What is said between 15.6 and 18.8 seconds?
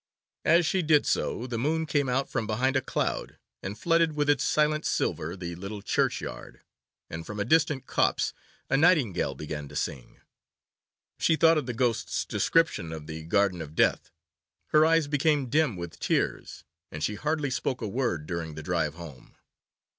with tears, and she hardly spoke a word during the